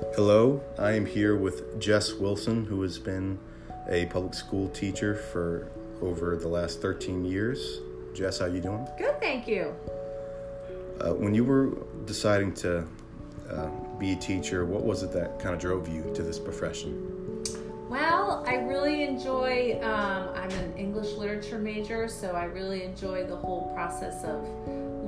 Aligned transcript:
Hello, 0.00 0.62
I 0.78 0.92
am 0.92 1.06
here 1.06 1.36
with 1.36 1.80
Jess 1.80 2.12
Wilson, 2.12 2.64
who 2.64 2.82
has 2.82 3.00
been 3.00 3.36
a 3.88 4.06
public 4.06 4.32
school 4.32 4.68
teacher 4.68 5.16
for 5.16 5.72
over 6.00 6.36
the 6.36 6.46
last 6.46 6.80
13 6.80 7.24
years. 7.24 7.80
Jess, 8.14 8.38
how 8.38 8.44
are 8.44 8.48
you 8.48 8.60
doing? 8.60 8.86
Good, 8.96 9.20
thank 9.20 9.48
you. 9.48 9.74
Uh, 11.00 11.14
when 11.14 11.34
you 11.34 11.44
were 11.44 11.76
deciding 12.04 12.54
to 12.54 12.86
uh, 13.50 13.70
be 13.98 14.12
a 14.12 14.16
teacher, 14.16 14.64
what 14.64 14.84
was 14.84 15.02
it 15.02 15.12
that 15.12 15.40
kind 15.40 15.52
of 15.52 15.60
drove 15.60 15.88
you 15.88 16.04
to 16.14 16.22
this 16.22 16.38
profession? 16.38 17.42
Well, 17.88 18.44
I 18.46 18.54
really 18.54 19.02
enjoy, 19.02 19.80
um, 19.82 20.28
I'm 20.36 20.50
an 20.50 20.76
English 20.76 21.14
literature 21.14 21.58
major, 21.58 22.06
so 22.06 22.32
I 22.32 22.44
really 22.44 22.84
enjoy 22.84 23.24
the 23.26 23.36
whole 23.36 23.72
process 23.74 24.22
of 24.22 24.46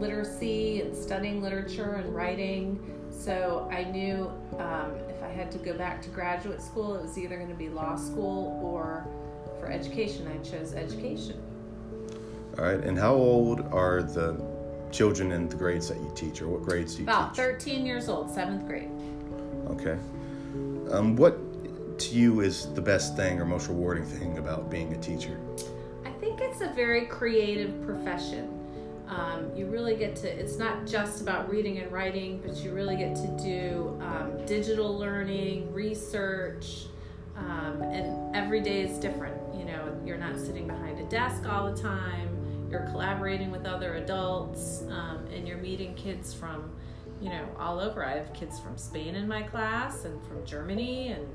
literacy 0.00 0.80
and 0.80 0.97
studying 0.97 1.41
literature 1.41 1.93
and 1.95 2.12
writing. 2.12 2.99
So 3.20 3.69
I 3.70 3.84
knew 3.84 4.33
um, 4.59 4.92
if 5.10 5.23
I 5.23 5.29
had 5.29 5.52
to 5.52 5.59
go 5.59 5.74
back 5.74 6.01
to 6.02 6.09
graduate 6.09 6.62
school, 6.62 6.95
it 6.95 7.02
was 7.02 7.19
either 7.19 7.37
going 7.37 7.51
to 7.51 7.55
be 7.55 7.69
law 7.69 7.95
school 7.95 8.59
or 8.65 9.06
for 9.59 9.70
education. 9.70 10.27
I 10.27 10.43
chose 10.43 10.73
education. 10.73 11.38
All 12.59 12.65
right, 12.65 12.80
and 12.80 12.98
how 12.98 13.12
old 13.12 13.60
are 13.73 14.02
the 14.02 14.43
children 14.91 15.33
in 15.33 15.51
the 15.51 15.56
grades 15.56 15.88
that 15.91 15.98
you 15.98 16.10
teach, 16.15 16.41
or 16.41 16.48
what 16.48 16.62
grades 16.62 16.95
do 16.95 17.02
you 17.02 17.05
About 17.05 17.34
teach? 17.34 17.45
13 17.45 17.84
years 17.84 18.09
old, 18.09 18.30
seventh 18.30 18.66
grade. 18.66 18.88
Okay. 19.68 19.98
Um, 20.91 21.15
what 21.15 21.38
to 21.98 22.15
you 22.15 22.41
is 22.41 22.73
the 22.73 22.80
best 22.80 23.16
thing 23.16 23.38
or 23.38 23.45
most 23.45 23.68
rewarding 23.68 24.07
thing 24.07 24.38
about 24.38 24.71
being 24.71 24.95
a 24.95 24.98
teacher? 24.98 25.38
I 26.07 26.10
think 26.21 26.41
it's 26.41 26.62
a 26.62 26.68
very 26.68 27.05
creative 27.05 27.82
profession. 27.84 28.59
Um, 29.10 29.50
you 29.56 29.66
really 29.66 29.96
get 29.96 30.14
to, 30.16 30.28
it's 30.28 30.56
not 30.56 30.87
just 30.87 31.20
about 31.20 31.51
reading 31.51 31.78
and 31.78 31.91
writing, 31.91 32.40
but 32.46 32.57
you 32.62 32.73
really 32.73 32.96
get 32.96 33.16
to 33.16 33.26
do 33.43 34.01
um, 34.01 34.46
digital 34.46 34.96
learning, 34.96 35.73
research, 35.74 36.87
um, 37.37 37.82
and 37.82 38.37
every 38.37 38.60
day 38.60 38.82
is 38.82 38.98
different. 38.98 39.37
You 39.52 39.65
know, 39.65 40.01
you're 40.07 40.16
not 40.16 40.38
sitting 40.38 40.68
behind 40.68 41.01
a 41.01 41.09
desk 41.09 41.45
all 41.48 41.73
the 41.73 41.82
time, 41.82 42.68
you're 42.70 42.87
collaborating 42.93 43.51
with 43.51 43.66
other 43.66 43.95
adults, 43.95 44.85
um, 44.88 45.26
and 45.35 45.48
you're 45.48 45.59
meeting 45.59 45.95
kids 45.96 46.32
from, 46.32 46.70
you 47.20 47.30
know, 47.30 47.48
all 47.59 47.80
over. 47.80 48.04
I 48.04 48.16
have 48.16 48.32
kids 48.32 48.60
from 48.60 48.79
Spain 48.79 49.16
in 49.16 49.26
my 49.26 49.42
class 49.42 50.04
and 50.04 50.23
from 50.29 50.46
Germany 50.46 51.09
and, 51.09 51.26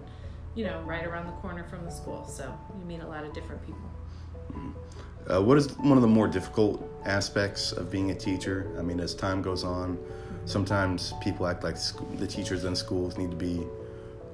you 0.56 0.64
know, 0.64 0.82
right 0.84 1.06
around 1.06 1.26
the 1.26 1.34
corner 1.34 1.66
from 1.66 1.84
the 1.84 1.92
school. 1.92 2.26
So 2.26 2.58
you 2.80 2.86
meet 2.86 3.02
a 3.02 3.08
lot 3.08 3.26
of 3.26 3.34
different 3.34 3.66
people. 3.66 3.90
Uh, 5.30 5.42
what 5.42 5.58
is 5.58 5.76
one 5.78 5.98
of 5.98 6.02
the 6.02 6.08
more 6.08 6.28
difficult 6.28 6.88
aspects 7.06 7.72
of 7.72 7.90
being 7.90 8.12
a 8.12 8.16
teacher? 8.16 8.76
I 8.78 8.82
mean, 8.82 9.00
as 9.00 9.16
time 9.16 9.42
goes 9.42 9.64
on, 9.64 9.98
sometimes 10.46 11.14
people 11.22 11.48
act 11.48 11.64
like 11.64 11.78
the 12.18 12.28
teachers 12.28 12.64
in 12.64 12.76
schools 12.76 13.18
need 13.18 13.32
to 13.32 13.38
be 13.38 13.66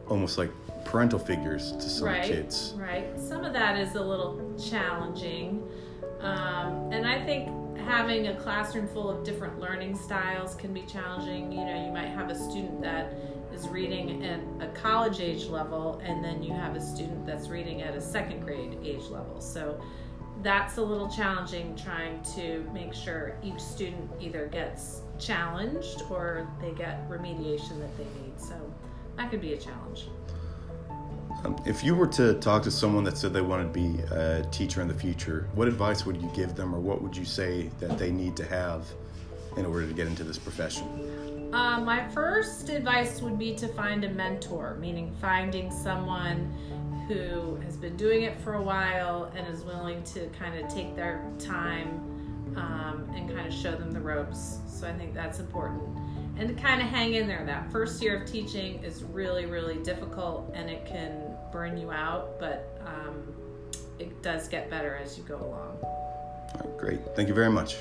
almost 0.09 0.37
like 0.37 0.51
parental 0.83 1.19
figures 1.19 1.71
to 1.73 1.89
some 1.89 2.07
right, 2.07 2.23
kids. 2.23 2.73
Right. 2.75 3.07
Some 3.17 3.45
of 3.45 3.53
that 3.53 3.79
is 3.79 3.95
a 3.95 4.01
little 4.01 4.53
challenging. 4.57 5.63
Um, 6.19 6.91
and 6.91 7.07
I 7.07 7.23
think 7.23 7.77
having 7.79 8.27
a 8.27 8.35
classroom 8.35 8.87
full 8.89 9.09
of 9.09 9.23
different 9.23 9.59
learning 9.59 9.95
styles 9.95 10.55
can 10.55 10.73
be 10.73 10.81
challenging. 10.81 11.51
You 11.51 11.65
know, 11.65 11.85
you 11.85 11.91
might 11.91 12.09
have 12.09 12.29
a 12.29 12.35
student 12.35 12.81
that 12.81 13.13
is 13.53 13.67
reading 13.69 14.25
at 14.25 14.41
a 14.59 14.71
college 14.73 15.21
age 15.21 15.45
level, 15.45 16.01
and 16.03 16.23
then 16.23 16.43
you 16.43 16.53
have 16.53 16.75
a 16.75 16.81
student 16.81 17.25
that's 17.25 17.47
reading 17.47 17.81
at 17.81 17.95
a 17.95 18.01
second 18.01 18.41
grade 18.41 18.77
age 18.83 19.05
level. 19.09 19.39
So 19.39 19.81
that's 20.41 20.77
a 20.77 20.81
little 20.81 21.09
challenging 21.09 21.75
trying 21.75 22.21
to 22.35 22.67
make 22.73 22.93
sure 22.93 23.37
each 23.43 23.59
student 23.59 24.09
either 24.19 24.47
gets 24.47 25.01
challenged 25.19 26.03
or 26.09 26.47
they 26.61 26.71
get 26.71 27.07
remediation 27.09 27.79
that 27.79 27.95
they 27.97 28.05
need. 28.21 28.39
So 28.39 28.55
that 29.17 29.29
could 29.29 29.41
be 29.41 29.53
a 29.53 29.57
challenge. 29.57 30.07
Um, 31.43 31.55
if 31.65 31.83
you 31.83 31.95
were 31.95 32.07
to 32.07 32.35
talk 32.35 32.63
to 32.63 32.71
someone 32.71 33.03
that 33.05 33.17
said 33.17 33.33
they 33.33 33.41
wanted 33.41 33.73
to 33.73 33.79
be 33.79 34.01
a 34.11 34.43
teacher 34.51 34.81
in 34.81 34.87
the 34.87 34.93
future, 34.93 35.47
what 35.55 35.67
advice 35.67 36.05
would 36.05 36.21
you 36.21 36.29
give 36.35 36.55
them, 36.55 36.75
or 36.75 36.79
what 36.79 37.01
would 37.01 37.15
you 37.15 37.25
say 37.25 37.69
that 37.79 37.97
they 37.97 38.11
need 38.11 38.35
to 38.37 38.45
have 38.45 38.85
in 39.57 39.65
order 39.65 39.87
to 39.87 39.93
get 39.93 40.07
into 40.07 40.23
this 40.23 40.37
profession? 40.37 41.51
Uh, 41.53 41.79
my 41.81 42.07
first 42.09 42.69
advice 42.69 43.21
would 43.21 43.37
be 43.37 43.53
to 43.55 43.67
find 43.69 44.05
a 44.05 44.09
mentor, 44.09 44.77
meaning 44.79 45.13
finding 45.19 45.69
someone 45.69 46.53
who 47.07 47.57
has 47.57 47.75
been 47.75 47.97
doing 47.97 48.21
it 48.21 48.39
for 48.39 48.53
a 48.53 48.61
while 48.61 49.31
and 49.35 49.45
is 49.53 49.63
willing 49.63 50.01
to 50.03 50.27
kind 50.27 50.57
of 50.57 50.73
take 50.73 50.95
their 50.95 51.29
time 51.39 51.99
um, 52.55 53.09
and 53.15 53.29
kind 53.29 53.45
of 53.45 53.53
show 53.53 53.71
them 53.71 53.91
the 53.91 53.99
ropes. 53.99 54.59
So 54.67 54.87
I 54.87 54.93
think 54.93 55.13
that's 55.13 55.39
important. 55.39 55.81
And 56.37 56.47
to 56.47 56.55
kind 56.55 56.81
of 56.81 56.87
hang 56.87 57.15
in 57.15 57.27
there. 57.27 57.45
That 57.45 57.69
first 57.71 58.01
year 58.01 58.21
of 58.21 58.31
teaching 58.31 58.81
is 58.83 59.03
really, 59.03 59.45
really 59.45 59.77
difficult 59.83 60.51
and 60.53 60.69
it 60.69 60.85
can 60.85 61.35
burn 61.51 61.77
you 61.77 61.91
out, 61.91 62.39
but 62.39 62.81
um, 62.85 63.33
it 63.99 64.21
does 64.23 64.47
get 64.47 64.69
better 64.69 64.95
as 64.95 65.17
you 65.17 65.23
go 65.25 65.35
along. 65.35 65.77
Right, 66.55 66.77
great. 66.77 67.15
Thank 67.15 67.27
you 67.27 67.33
very 67.33 67.51
much. 67.51 67.75